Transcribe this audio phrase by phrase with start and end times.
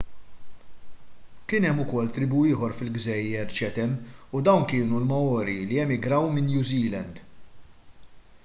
[1.51, 3.93] kien hemm ukoll tribù ieħor fil-gżejjer chatham
[4.39, 7.25] u dawn kienu l-maori li emigraw minn new zealand